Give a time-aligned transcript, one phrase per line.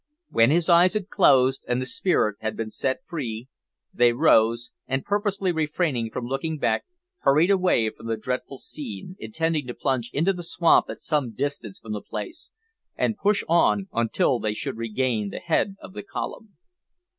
[0.31, 3.47] When his eyes had closed and the spirit had been set free,
[3.93, 6.85] they rose, and, purposely refraining from looking back,
[7.19, 11.77] hurried away from the dreadful scene, intending to plunge into the swamp at some distance
[11.79, 12.49] from the place,
[12.95, 16.57] and push on until they should regain the head of the column.